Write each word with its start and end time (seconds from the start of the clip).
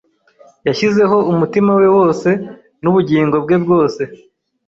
Yashyizemo 0.67 1.17
umutima 1.31 1.71
we 1.79 1.87
wose 1.97 2.29
n'ubugingo 2.83 3.35
bwe 3.43 3.57
bwose. 3.63 4.01